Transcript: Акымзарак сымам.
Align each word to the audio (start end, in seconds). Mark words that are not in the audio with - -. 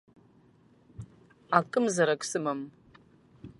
Акымзарак 1.59 2.21
сымам. 2.29 2.59